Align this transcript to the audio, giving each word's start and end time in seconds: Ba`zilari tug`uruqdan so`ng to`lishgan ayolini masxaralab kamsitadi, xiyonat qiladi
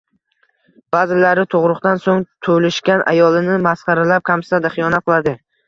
Ba`zilari 0.95 1.43
tug`uruqdan 1.51 2.01
so`ng 2.07 2.25
to`lishgan 2.49 3.05
ayolini 3.13 3.61
masxaralab 3.69 4.29
kamsitadi, 4.33 4.77
xiyonat 4.81 5.09
qiladi 5.09 5.39